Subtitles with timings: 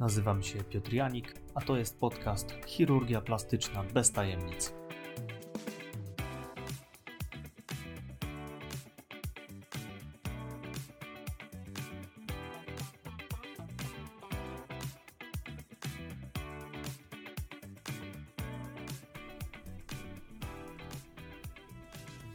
[0.00, 4.72] Nazywam się Piotr Janik, a to jest podcast Chirurgia Plastyczna bez tajemnic.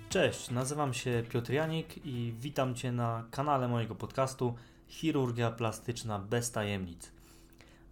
[0.10, 4.56] Cześć, nazywam się Piotr Janik i witam Cię na kanale mojego podcastu
[4.88, 7.19] Chirurgia Plastyczna bez tajemnic.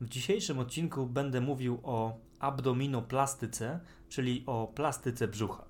[0.01, 3.79] W dzisiejszym odcinku będę mówił o abdominoplastyce,
[4.09, 5.65] czyli o plastyce brzucha.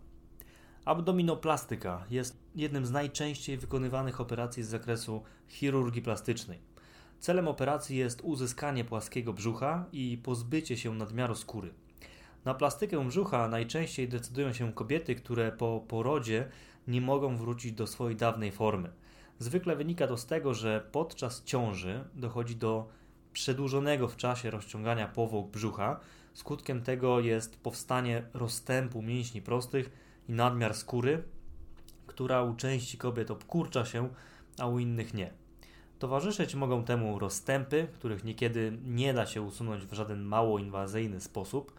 [0.85, 6.59] Abdominoplastyka jest jednym z najczęściej wykonywanych operacji z zakresu chirurgii plastycznej.
[7.19, 11.73] Celem operacji jest uzyskanie płaskiego brzucha i pozbycie się nadmiaru skóry.
[12.45, 16.49] Na plastykę brzucha najczęściej decydują się kobiety, które po porodzie
[16.87, 18.91] nie mogą wrócić do swojej dawnej formy.
[19.39, 22.89] Zwykle wynika to z tego, że podczas ciąży dochodzi do
[23.37, 25.99] przedłużonego w czasie rozciągania powłok brzucha.
[26.33, 29.91] Skutkiem tego jest powstanie rozstępu mięśni prostych
[30.29, 31.23] i nadmiar skóry,
[32.07, 34.09] która u części kobiet obkurcza się,
[34.59, 35.33] a u innych nie.
[35.99, 41.73] Towarzyszyć mogą temu rozstępy, których niekiedy nie da się usunąć w żaden mało inwazyjny sposób.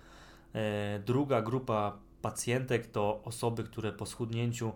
[0.55, 4.73] E, druga grupa pacjentek to osoby, które po schudnięciu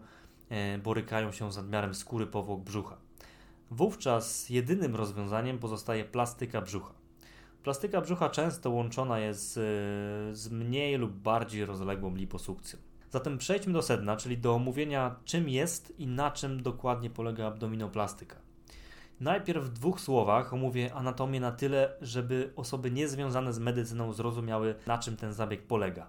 [0.49, 3.02] e, borykają się z nadmiarem skóry powłok brzucha.
[3.73, 6.95] Wówczas jedynym rozwiązaniem pozostaje plastyka brzucha.
[7.63, 12.79] Plastyka brzucha często łączona jest z, z mniej lub bardziej rozległą liposukcją.
[13.11, 18.37] Zatem przejdźmy do sedna, czyli do omówienia czym jest i na czym dokładnie polega abdominoplastyka.
[19.21, 24.99] Najpierw w dwóch słowach omówię anatomię na tyle, żeby osoby niezwiązane z medycyną zrozumiały, na
[24.99, 26.07] czym ten zabieg polega.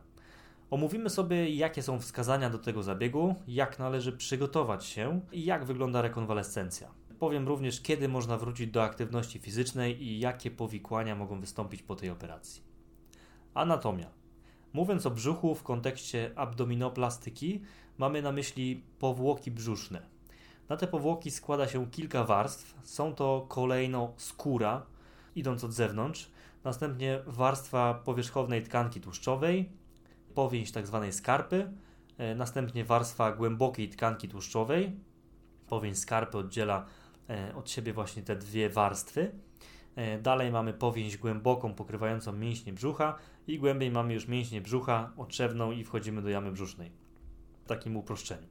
[0.70, 6.02] Omówimy sobie, jakie są wskazania do tego zabiegu, jak należy przygotować się i jak wygląda
[6.02, 7.03] rekonwalescencja.
[7.20, 12.10] Powiem również, kiedy można wrócić do aktywności fizycznej i jakie powikłania mogą wystąpić po tej
[12.10, 12.64] operacji.
[13.54, 14.10] Anatomia.
[14.74, 17.62] Mówiąc o brzuchu w kontekście abdominoplastyki,
[17.98, 20.02] mamy na myśli powłoki brzuszne.
[20.70, 22.80] Na te powłoki składa się kilka warstw.
[22.84, 24.86] Są to kolejno skóra,
[25.36, 26.32] idąc od zewnątrz,
[26.64, 29.70] następnie warstwa powierzchownej tkanki tłuszczowej,
[30.36, 31.00] powięź tzw.
[31.02, 31.72] Tak skarpy,
[32.18, 35.00] e, następnie warstwa głębokiej tkanki tłuszczowej.
[35.68, 36.86] Powięź skarpy oddziela
[37.56, 39.32] od siebie właśnie te dwie warstwy.
[39.96, 43.16] E, dalej mamy powięź głęboką pokrywającą mięśnie brzucha
[43.48, 46.92] i głębiej mamy już mięśnie brzucha otrzewną i wchodzimy do jamy brzusznej.
[47.64, 48.48] W takim uproszczeniu.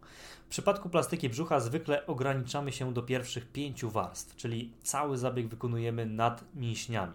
[0.46, 6.06] W przypadku plastyki brzucha zwykle ograniczamy się do pierwszych pięciu warstw, czyli cały zabieg wykonujemy
[6.06, 7.12] nad mięśniami.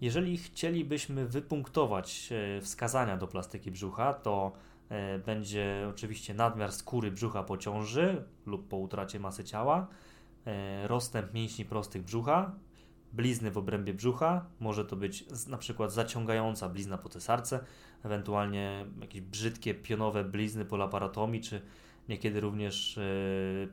[0.00, 4.52] Jeżeli chcielibyśmy wypunktować e, wskazania do plastyki brzucha, to
[4.88, 10.17] e, będzie oczywiście nadmiar skóry brzucha po ciąży lub po utracie masy ciała, e,
[10.84, 12.52] rozstęp mięśni prostych brzucha,
[13.12, 17.64] blizny w obrębie brzucha, może to być na przykład zaciągająca blizna po cesarce,
[18.04, 21.62] ewentualnie jakieś brzydkie pionowe blizny po laparotomii, czy
[22.08, 22.98] niekiedy również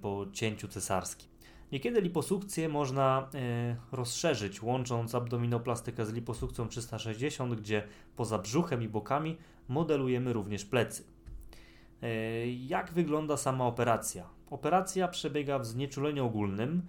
[0.01, 1.29] po cięciu cesarskim.
[1.71, 7.83] Niekiedy liposukcję można y, rozszerzyć, łącząc abdominoplastykę z liposukcją 360, gdzie
[8.15, 9.37] poza brzuchem i bokami
[9.67, 11.03] modelujemy również plecy.
[12.67, 14.34] Jak wygląda sama operacja?
[14.50, 16.81] Operacja przebiega w znieczuleniu ogólnym.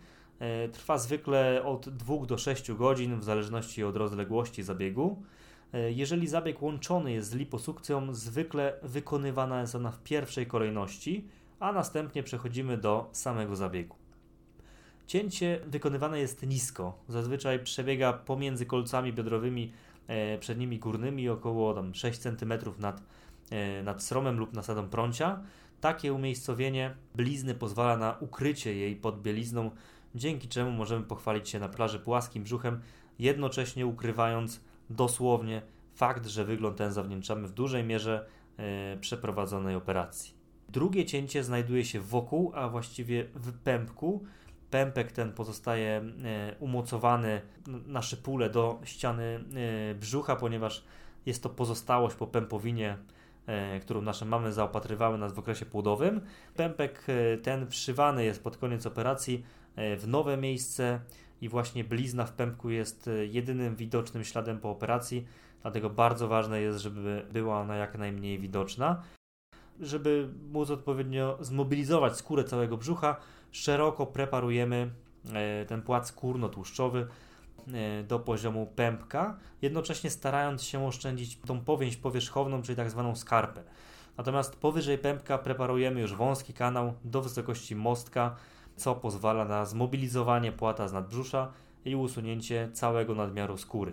[0.66, 5.22] Y, trwa zwykle od 2 do 6 godzin, w zależności od rozległości zabiegu.
[5.88, 11.28] Jeżeli zabieg łączony jest z liposukcją, zwykle wykonywana jest ona w pierwszej kolejności,
[11.60, 13.96] a następnie przechodzimy do samego zabiegu.
[15.06, 16.98] Cięcie wykonywane jest nisko.
[17.08, 19.72] Zazwyczaj przebiega pomiędzy kolcami biodrowymi
[20.06, 23.02] e, przednimi górnymi około tam, 6 cm nad,
[23.50, 25.42] e, nad sromem lub nasadą prącia.
[25.80, 29.70] Takie umiejscowienie blizny pozwala na ukrycie jej pod bielizną,
[30.14, 32.80] dzięki czemu możemy pochwalić się na plaży płaskim brzuchem,
[33.18, 34.60] jednocześnie ukrywając
[34.90, 35.62] dosłownie
[35.94, 38.26] fakt, że wygląd ten zawdzięczamy w dużej mierze
[38.56, 40.34] e, przeprowadzonej operacji.
[40.68, 44.24] Drugie cięcie znajduje się wokół, a właściwie w pępku,
[44.70, 45.90] pępek ten pozostaje
[46.24, 47.40] e, umocowany
[47.86, 49.44] na szypule do ściany
[49.90, 50.84] e, brzucha, ponieważ
[51.26, 52.98] jest to pozostałość po pępowinie,
[53.82, 56.20] którą nasze mamy zaopatrywały nas w okresie płodowym.
[56.56, 57.06] Pępek
[57.42, 59.44] ten wszywany jest pod koniec operacji
[59.76, 61.00] w nowe miejsce
[61.40, 65.26] i właśnie blizna w pępku jest jedynym widocznym śladem po operacji,
[65.62, 69.02] dlatego bardzo ważne jest, żeby była ona jak najmniej widoczna.
[69.80, 73.16] Żeby móc odpowiednio zmobilizować skórę całego brzucha,
[73.50, 74.90] szeroko preparujemy
[75.32, 77.06] e, ten płat skórno-tłuszczowy e,
[78.08, 83.62] do poziomu pępka, jednocześnie starając się oszczędzić tą powięź powierzchowną, czyli tak zwaną skarpę.
[84.16, 88.36] Natomiast powyżej pępka preparujemy już wąski kanał do wysokości mostka,
[88.76, 91.52] co pozwala na zmobilizowanie płata z nadbrzusza
[91.84, 93.92] i usunięcie całego nadmiaru skóry.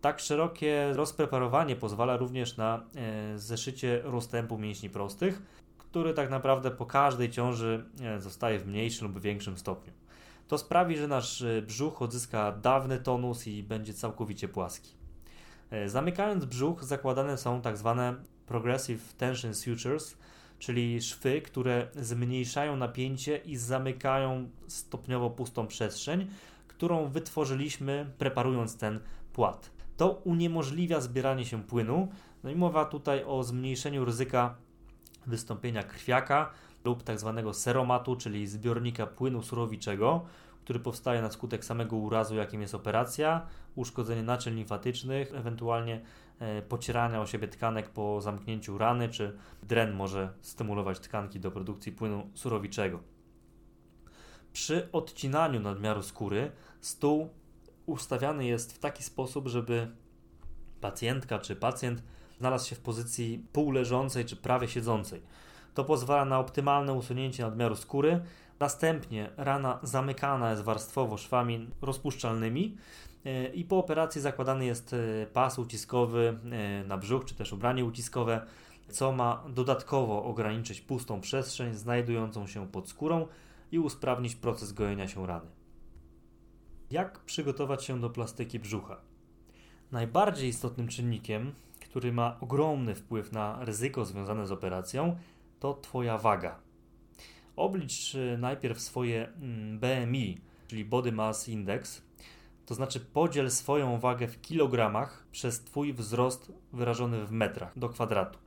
[0.00, 5.42] Tak szerokie rozpreparowanie pozwala również na e, zeszycie rozstępu mięśni prostych,
[5.78, 9.92] który tak naprawdę po każdej ciąży e, zostaje w mniejszym lub większym stopniu.
[10.52, 14.90] To sprawi, że nasz e, brzuch odzyska dawny tonus i będzie całkowicie płaski.
[15.86, 18.14] Zamykając brzuch, zakładane są tak zwane
[18.46, 20.16] progressive tension sutures,
[20.58, 26.26] czyli szwy, które zmniejszają napięcie i zamykają stopniowo pustą przestrzeń,
[26.68, 29.00] którą wytworzyliśmy preparując ten
[29.32, 29.70] płat.
[29.96, 32.08] To uniemożliwia zbieranie się płynu.
[32.44, 34.54] No i mowa tutaj o zmniejszeniu ryzyka
[35.26, 36.50] wystąpienia krwiaka
[36.84, 40.24] lub tak zwanego seromatu, czyli zbiornika płynu surowiczego,
[40.64, 46.00] który powstaje na skutek samego urazu, jakim jest operacja, uszkodzenie naczyń limfatycznych, ewentualnie
[46.38, 51.92] e, pocierania o siebie tkanek po zamknięciu rany, czy dren może stymulować tkanki do produkcji
[51.92, 53.00] płynu surowiczego.
[54.52, 57.28] Przy odcinaniu nadmiaru skóry stół
[57.86, 59.90] ustawiany jest w taki sposób, żeby
[60.80, 62.02] pacjentka czy pacjent
[62.38, 65.22] znalazł się w pozycji półleżącej czy prawie siedzącej.
[65.74, 68.20] To pozwala na optymalne usunięcie nadmiaru skóry.
[68.60, 72.76] Następnie rana zamykana jest warstwowo szwami rozpuszczalnymi
[73.24, 77.84] e, i po operacji zakładany jest e, pas uciskowy e, na brzuch czy też ubranie
[77.84, 78.46] uciskowe,
[78.88, 83.26] co ma dodatkowo ograniczyć pustą przestrzeń znajdującą się pod skórą
[83.72, 85.50] i usprawnić proces gojenia się rany.
[86.90, 89.00] Jak przygotować się do plastyki brzucha?
[89.92, 95.16] Najbardziej istotnym czynnikiem, który ma ogromny wpływ na ryzyko związane z operacją,
[95.62, 96.60] to Twoja waga.
[97.56, 102.02] Oblicz najpierw swoje mm, BMI, czyli Body Mass Index,
[102.66, 108.38] to znaczy podziel swoją wagę w kilogramach przez Twój wzrost wyrażony w metrach do kwadratu.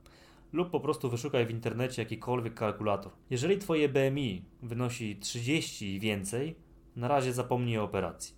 [0.52, 3.12] Lub po prostu wyszukaj w internecie jakikolwiek kalkulator.
[3.30, 6.56] Jeżeli Twoje BMI wynosi 30 i więcej,
[6.96, 8.34] na razie zapomnij o operacji.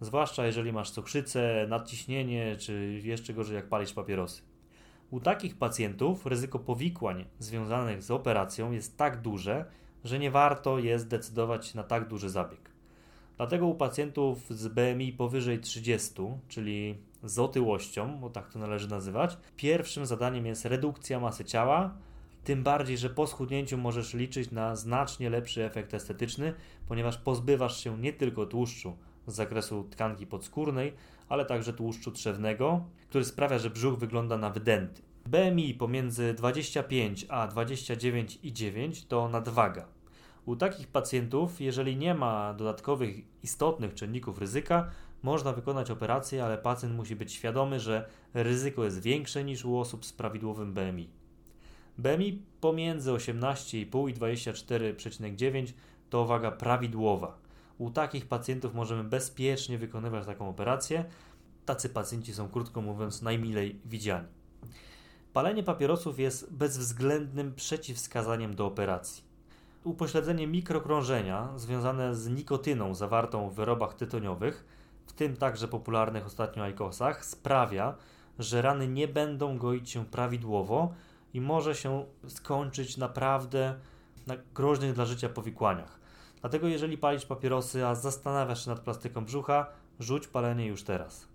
[0.00, 4.47] Zwłaszcza jeżeli masz cukrzycę, nadciśnienie, czy jeszcze gorzej jak palisz papierosy.
[5.10, 9.64] U takich pacjentów ryzyko powikłań związanych z operacją jest tak duże,
[10.04, 12.70] że nie warto jest decydować na tak duży zabieg.
[13.36, 19.36] Dlatego u pacjentów z BMI powyżej 30, czyli z otyłością, bo tak to należy nazywać,
[19.56, 21.94] pierwszym zadaniem jest redukcja masy ciała,
[22.44, 26.54] tym bardziej, że po schudnięciu możesz liczyć na znacznie lepszy efekt estetyczny,
[26.88, 28.96] ponieważ pozbywasz się nie tylko tłuszczu
[29.30, 30.92] z zakresu tkanki podskórnej,
[31.28, 35.02] ale także tłuszczu trzewnego, który sprawia, że brzuch wygląda na wydęty.
[35.26, 39.86] BMI pomiędzy 25 a 29,9 to nadwaga.
[40.46, 44.90] U takich pacjentów, jeżeli nie ma dodatkowych istotnych czynników ryzyka,
[45.22, 50.04] można wykonać operację, ale pacjent musi być świadomy, że ryzyko jest większe niż u osób
[50.04, 51.08] z prawidłowym BMI.
[51.98, 55.72] BMI pomiędzy 18,5 i 24,9
[56.10, 57.38] to waga prawidłowa.
[57.78, 61.04] U takich pacjentów możemy bezpiecznie wykonywać taką operację.
[61.64, 64.28] Tacy pacjenci są, krótko mówiąc, najmilej widziani.
[65.32, 69.24] Palenie papierosów jest bezwzględnym przeciwwskazaniem do operacji.
[69.84, 74.64] Upośledzenie mikrokrążenia związane z nikotyną zawartą w wyrobach tytoniowych,
[75.06, 77.94] w tym także popularnych ostatnio ajkosach, sprawia,
[78.38, 80.94] że rany nie będą goić się prawidłowo
[81.34, 83.74] i może się skończyć naprawdę
[84.26, 86.00] na groźnych dla życia powikłaniach.
[86.40, 89.66] Dlatego jeżeli palisz papierosy, a zastanawiasz się nad plastyką brzucha,
[90.00, 91.28] rzuć palenie już teraz.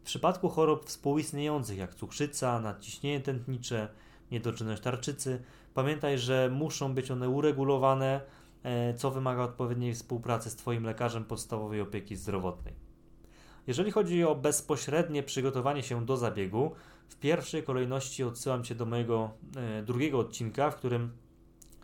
[0.00, 3.88] W przypadku chorób współistniejących jak cukrzyca, nadciśnienie tętnicze,
[4.30, 5.42] niedoczynność tarczycy,
[5.74, 8.20] pamiętaj, że muszą być one uregulowane,
[8.62, 12.74] e, co wymaga odpowiedniej współpracy z Twoim lekarzem podstawowej opieki zdrowotnej.
[13.66, 16.72] Jeżeli chodzi o bezpośrednie przygotowanie się do zabiegu,
[17.08, 21.12] w pierwszej kolejności odsyłam Cię do mojego e, drugiego odcinka, w którym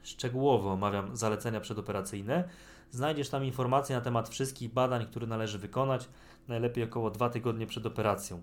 [0.09, 2.49] szczegółowo omawiam zalecenia przedoperacyjne.
[2.91, 6.09] Znajdziesz tam informacje na temat wszystkich badań, które należy wykonać,
[6.49, 8.43] najlepiej około 2 tygodnie przed operacją.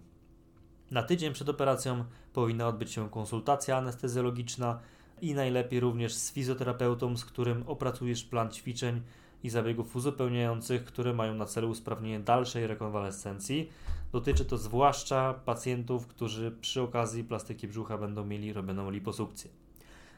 [0.92, 4.80] Na tydzień przed operacją powinna odbyć się konsultacja anestezjologiczna
[5.22, 9.02] i najlepiej również z fizjoterapeutą, z którym opracujesz plan ćwiczeń
[9.44, 13.70] i zabiegów uzupełniających, które mają na celu usprawnienie dalszej rekonwalescencji.
[14.12, 19.65] Dotyczy to zwłaszcza pacjentów, którzy przy okazji plastyki brzucha będą mieli robioną liposukcję.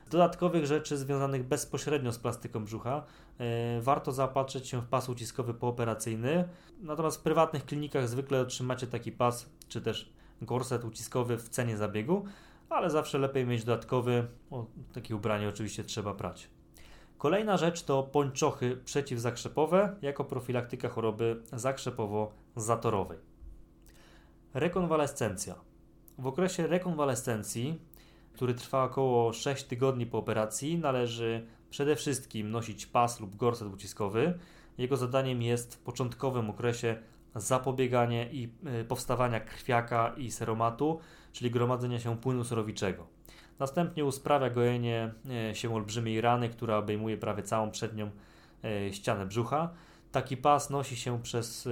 [0.10, 3.04] Dodatkowych rzeczy związanych bezpośrednio z plastyką brzucha
[3.40, 3.46] yy,
[3.82, 6.50] warto zaopatrzyć się w pas uciskowy pooperacyjny.
[6.82, 12.26] Natomiast w prywatnych klinikach zwykle otrzymacie taki pas, czy też gorset uciskowy w cenie zabiegu,
[12.70, 14.28] ale zawsze lepiej mieć dodatkowy.
[14.52, 16.50] O, takie ubranie oczywiście trzeba prać.
[17.18, 23.18] Kolejna rzecz to pończochy przeciwzakrzepowe jako profilaktyka choroby zakrzepowo-zatorowej.
[24.54, 25.56] Rekonwalescencja.
[26.18, 27.80] W okresie rekonwalescencji
[28.38, 34.39] który trwa około 6 tygodni po operacji, należy przede wszystkim nosić pas lub gorset uciskowy.
[34.77, 36.98] Jego zadaniem jest w początkowym okresie
[37.36, 38.50] zapobieganie i
[38.82, 41.00] y, powstawania krwiaka i seromatu,
[41.34, 43.08] czyli gromadzenia się płynu sorowiczego.
[43.60, 45.13] Następnie usprawia gojenie
[45.51, 48.10] y, się olbrzymiej rany, która obejmuje prawie całą przednią
[48.88, 49.70] y, ścianę brzucha.
[50.12, 51.70] Taki pas nosi się przez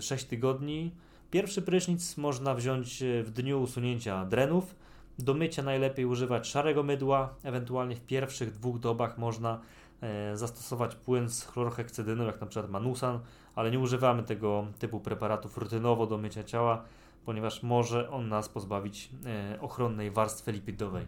[0.00, 0.94] 6 tygodni.
[1.30, 4.79] Pierwszy prysznic można wziąć w dniu usunięcia drenów.
[5.22, 9.60] Do mycia najlepiej używać szarego mydła, ewentualnie w pierwszych dwóch dobach można
[10.34, 13.20] zastosować płyn z chlorheksydyną, jak na przykład Manusan,
[13.54, 16.84] ale nie używamy tego typu preparatów rutynowo do mycia ciała,
[17.24, 21.06] ponieważ może on nas pozbawić e, ochronnej warstwy lipidowej.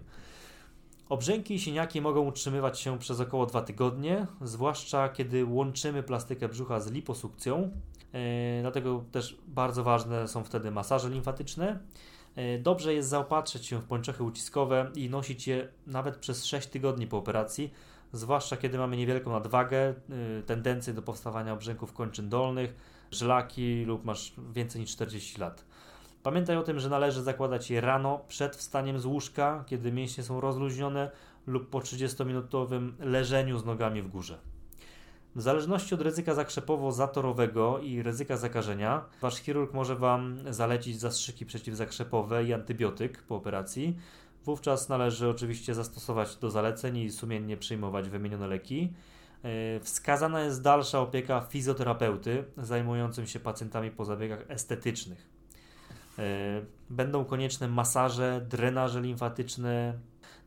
[1.08, 6.80] Obrzęki i siniaki mogą utrzymywać się przez około 2 tygodnie, zwłaszcza kiedy łączymy plastykę brzucha
[6.80, 7.70] z liposukcją.
[8.12, 11.78] E, dlatego też bardzo ważne są wtedy masaże limfatyczne.
[12.36, 17.06] E, dobrze jest zaopatrzyć się w pończochy uciskowe i nosić je nawet przez 6 tygodni
[17.06, 17.72] po operacji,
[18.12, 19.94] zwłaszcza kiedy mamy niewielką nadwagę,
[20.38, 22.74] y, tendencję do powstawania obrzęków kończyn dolnych,
[23.10, 25.64] żlaki lub masz więcej niż 40 lat.
[26.22, 30.40] Pamiętaj o tym, że należy zakładać je rano przed wstaniem z łóżka, kiedy mięśnie są
[30.40, 31.10] rozluźnione
[31.46, 34.38] lub po 30-minutowym leżeniu z nogami w górze.
[35.36, 42.44] W zależności od ryzyka zakrzepowo-zatorowego i ryzyka zakażenia, wasz chirurg może Wam zalecić zastrzyki przeciwzakrzepowe
[42.44, 43.96] i antybiotyk po operacji,
[44.44, 48.92] Wówczas należy oczywiście zastosować do zaleceń i sumiennie przyjmować wymienione leki.
[49.42, 55.28] E, wskazana jest dalsza opieka fizjoterapeuty zajmującym się pacjentami po zabiegach estetycznych.
[56.18, 56.22] E,
[56.90, 59.98] będą konieczne masaże, drenaże limfatyczne.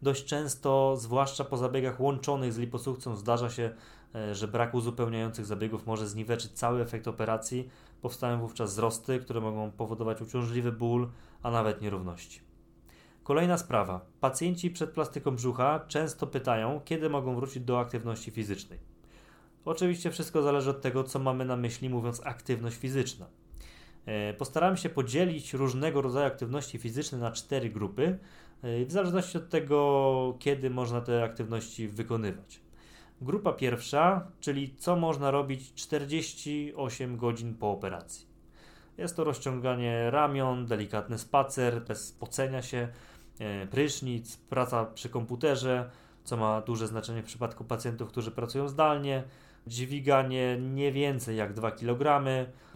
[0.01, 3.75] Dość często, zwłaszcza po zabiegach łączonych z liposukcją, zdarza się,
[4.31, 7.69] że brak uzupełniających zabiegów może zniweczyć cały efekt operacji.
[8.01, 11.09] Powstają wówczas wzrosty, które mogą powodować uciążliwy ból,
[11.43, 12.41] a nawet nierówności.
[13.23, 14.05] Kolejna sprawa.
[14.19, 18.79] Pacjenci przed plastyką brzucha często pytają, kiedy mogą wrócić do aktywności fizycznej.
[19.65, 23.25] Oczywiście wszystko zależy od tego, co mamy na myśli, mówiąc aktywność fizyczna.
[24.05, 28.19] E, Postarałem się podzielić różnego rodzaju aktywności fizyczne na cztery grupy,
[28.61, 32.64] e, w zależności od tego, kiedy można te aktywności wykonywać.
[33.21, 38.27] Grupa pierwsza, czyli co można robić 48 godzin po operacji.
[38.97, 42.87] Jest to rozciąganie ramion, delikatny spacer bez spocenia się,
[43.39, 45.89] E, prysznic, praca przy komputerze,
[46.23, 49.23] co ma duże znaczenie w przypadku pacjentów, którzy pracują zdalnie,
[49.67, 52.23] dźwiganie nie więcej jak 2 kg,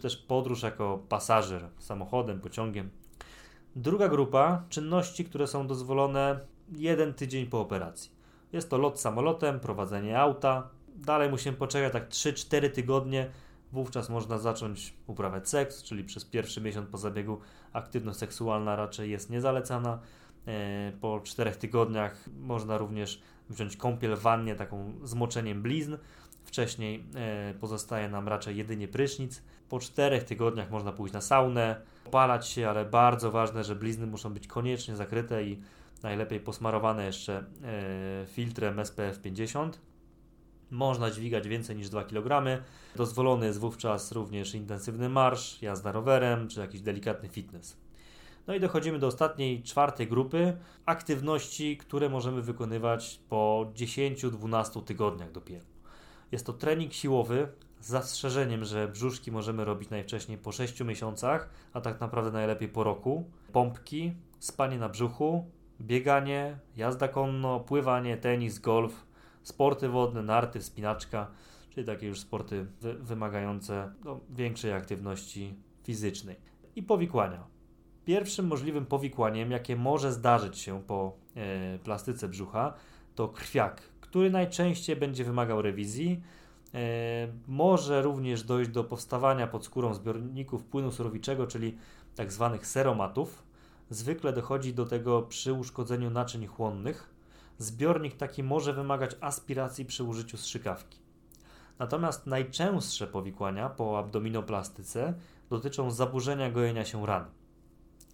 [0.00, 2.90] też podróż jako pasażer samochodem, pociągiem.
[3.76, 6.40] Druga grupa czynności, które są dozwolone
[6.72, 8.19] jeden tydzień po operacji.
[8.52, 10.68] Jest to lot samolotem, prowadzenie auta.
[10.96, 13.30] Dalej musimy poczekać tak 3-4 tygodnie.
[13.72, 17.40] Wówczas można zacząć uprawiać seks, czyli przez pierwszy miesiąc po zabiegu
[17.72, 19.98] aktywność seksualna raczej jest niezalecana.
[20.46, 25.96] E, po czterech tygodniach można również wziąć kąpiel w wannie, taką zmoczeniem blizn.
[26.44, 29.42] Wcześniej e, pozostaje nam raczej jedynie prysznic.
[29.68, 34.34] Po czterech tygodniach można pójść na saunę, opalać się, ale bardzo ważne, że blizny muszą
[34.34, 35.60] być koniecznie zakryte i
[36.02, 37.44] najlepiej posmarowane jeszcze
[38.26, 39.80] filtrem SPF 50.
[40.70, 42.62] Można dźwigać więcej niż 2 kg.
[42.96, 47.76] Dozwolony jest wówczas również intensywny marsz, jazda rowerem czy jakiś delikatny fitness.
[48.46, 55.64] No i dochodzimy do ostatniej, czwartej grupy aktywności, które możemy wykonywać po 10-12 tygodniach dopiero.
[56.32, 57.48] Jest to trening siłowy
[57.80, 62.84] z zastrzeżeniem, że brzuszki możemy robić najwcześniej po 6 miesiącach, a tak naprawdę najlepiej po
[62.84, 63.30] roku.
[63.52, 69.06] Pompki, spanie na brzuchu, bieganie, jazda konno, pływanie, tenis, golf,
[69.42, 71.30] sporty wodne, narty, wspinaczka,
[71.74, 76.36] czyli takie już sporty wymagające no, większej aktywności fizycznej.
[76.76, 77.44] I powikłania.
[78.04, 82.74] Pierwszym możliwym powikłaniem, jakie może zdarzyć się po e, plastyce brzucha,
[83.14, 86.22] to krwiak, który najczęściej będzie wymagał rewizji.
[86.74, 91.78] E, może również dojść do powstawania pod skórą zbiorników płynu surowiczego, czyli
[92.14, 92.50] tzw.
[92.52, 93.49] Tak seromatów.
[93.90, 97.10] Zwykle dochodzi do tego przy uszkodzeniu naczyń chłonnych.
[97.58, 100.98] Zbiornik taki może wymagać aspiracji przy użyciu strzykawki.
[101.78, 105.14] Natomiast najczęstsze powikłania po abdominoplastyce
[105.50, 107.24] dotyczą zaburzenia gojenia się ran.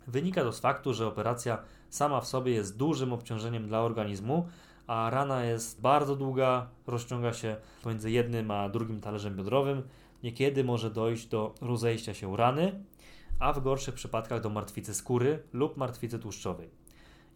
[0.07, 1.59] Wynika to z faktu, że operacja
[1.91, 4.49] sama w sobie jest dużym obciążeniem dla organizmu,
[4.87, 9.83] a rana jest bardzo długa, rozciąga się pomiędzy jednym a drugim talerzem biodrowym.
[10.23, 12.85] Niekiedy może dojść do rozejścia się rany,
[13.39, 16.71] a w gorszych przypadkach do martwicy skóry lub martwicy tłuszczowej.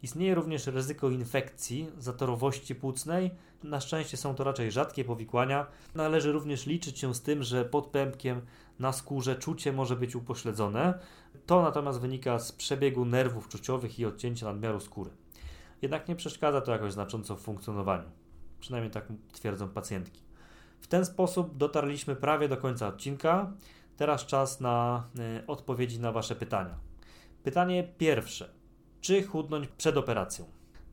[0.03, 3.31] Istnieje również ryzyko infekcji, zatorowości płucnej.
[3.63, 5.67] Na szczęście są to raczej rzadkie powikłania.
[5.95, 8.41] Należy również liczyć się z tym, że pod pępkiem
[8.79, 10.99] na skórze czucie może być upośledzone.
[11.47, 15.11] To natomiast wynika z przebiegu nerwów czuciowych i odcięcia nadmiaru skóry.
[15.83, 18.11] Jednak nie przeszkadza to jakoś znacząco w funkcjonowaniu.
[18.61, 20.21] Przynajmniej tak twierdzą pacjentki.
[20.81, 23.53] W ten sposób dotarliśmy prawie do końca odcinka.
[24.01, 25.05] Teraz czas na
[25.43, 26.75] y, odpowiedzi na Wasze pytania.
[27.43, 28.51] Pytanie pierwsze.
[29.01, 30.45] Czy chudnąć przed operacją?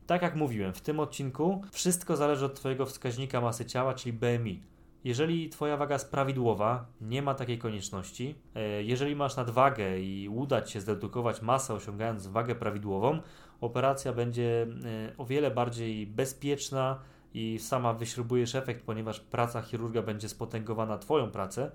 [0.06, 4.62] Tak jak mówiłem, w tym odcinku wszystko zależy od Twojego wskaźnika masy ciała, czyli BMI.
[5.04, 8.34] Jeżeli Twoja waga jest prawidłowa, nie ma takiej konieczności.
[8.54, 13.20] E, jeżeli masz nadwagę i uda się zredukować masę osiągając wagę prawidłową,
[13.60, 16.98] operacja będzie e, o wiele bardziej bezpieczna
[17.34, 21.70] i sama wyśrubujesz efekt, ponieważ praca chirurga będzie spotęgowana Twoją pracę.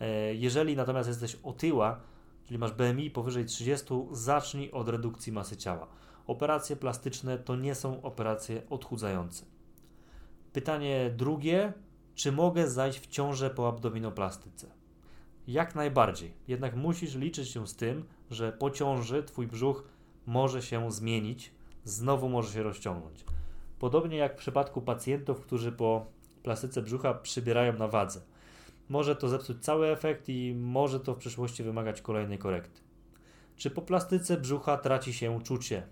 [0.00, 2.00] E, jeżeli natomiast jesteś otyła,
[2.44, 5.86] czyli masz BMI powyżej 30, zacznij od redukcji masy ciała.
[6.26, 9.44] Operacje plastyczne to nie są operacje odchudzające.
[10.52, 11.72] Pytanie drugie
[12.14, 14.66] czy mogę zajść w ciążę po abdominoplastyce?
[15.46, 19.84] Jak najbardziej, jednak musisz liczyć się z tym, że po ciąży Twój brzuch
[20.26, 21.52] może się zmienić,
[21.84, 23.24] znowu może się rozciągnąć.
[23.78, 26.06] Podobnie jak w przypadku pacjentów, którzy po
[26.42, 28.20] plastyce brzucha przybierają na wadze.
[28.90, 32.80] Może to zepsuć cały efekt i może to w przyszłości wymagać kolejnej korekty.
[33.56, 35.82] Czy po plastyce brzucha traci się czucie?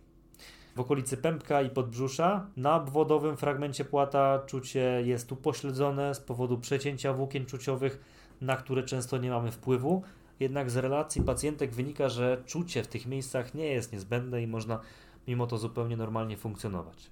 [0.78, 2.46] w okolicy pępka i podbrzusza.
[2.56, 8.00] Na obwodowym fragmencie płata czucie jest upośledzone z powodu przecięcia włókien czuciowych,
[8.40, 10.02] na które często nie mamy wpływu.
[10.40, 14.80] Jednak z relacji pacjentek wynika, że czucie w tych miejscach nie jest niezbędne i można
[15.28, 17.10] mimo to zupełnie normalnie funkcjonować.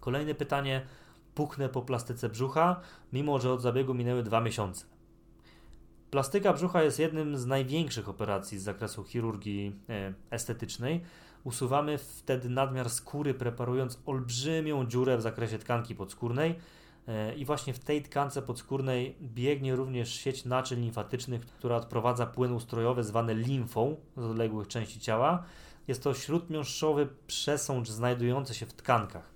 [0.00, 0.86] Kolejne pytanie.
[1.34, 2.80] Puchnę po plastyce brzucha,
[3.12, 4.97] mimo że od zabiegu minęły dwa miesiące.
[6.10, 11.00] Plastyka brzucha jest jednym z największych operacji z zakresu chirurgii e, estetycznej.
[11.44, 16.54] Usuwamy wtedy nadmiar skóry, preparując olbrzymią dziurę w zakresie tkanki podskórnej.
[17.08, 22.52] E, I właśnie w tej tkance podskórnej biegnie również sieć naczyń limfatycznych, która odprowadza płyn
[22.52, 25.42] ustrojowy zwany limfą z odległych części ciała.
[25.88, 29.32] Jest to śródmiąższowy przesącz znajdujący się w tkankach.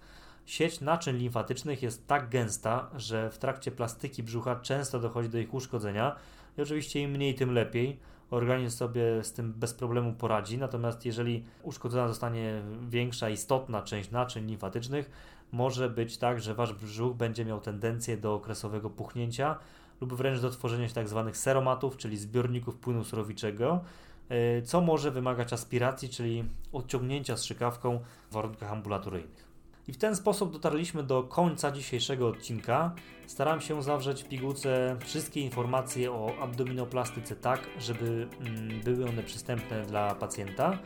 [0.47, 5.55] Sieć naczyń limfatycznych jest tak gęsta, że w trakcie plastyki brzucha często dochodzi do ich
[5.55, 6.17] uszkodzenia
[6.59, 7.99] i oczywiście im mniej, tym lepiej
[8.31, 10.59] organizm sobie z tym bez problemu poradzi.
[10.59, 15.11] Natomiast jeżeli uszkodzona zostanie większa, istotna część naczyń limfatycznych,
[15.53, 19.59] może być tak, że wasz brzuch będzie miał tendencję do okresowego puchnięcia
[20.01, 21.23] lub wręcz do tworzenia się tzw.
[21.27, 23.81] Tak seromatów, czyli zbiorników płynu surowiczego,
[24.29, 29.52] e, co może wymagać aspiracji, czyli odciągnięcia strzykawką w warunkach ambulatoryjnych.
[29.89, 32.95] I w ten sposób dotarliśmy do końca dzisiejszego odcinka.
[33.27, 39.83] Staram się zawrzeć w pigułce wszystkie informacje o abdominoplastyce tak, żeby mm, były one przystępne
[39.83, 40.79] dla pacjenta.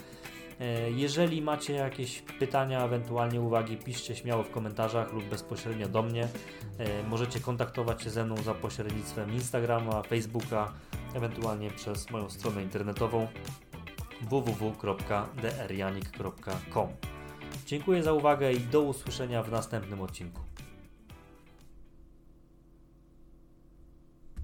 [0.61, 6.28] E, jeżeli macie jakieś pytania, ewentualnie uwagi, piszcie śmiało w komentarzach lub bezpośrednio do mnie.
[6.78, 10.72] E, możecie kontaktować się ze mną za pośrednictwem Instagrama, Facebooka,
[11.14, 13.28] ewentualnie przez moją stronę internetową
[14.22, 17.15] www.drjanik.com.
[17.66, 20.45] Dziękuję za uwagę i do usłyszenia w następnym odcinku.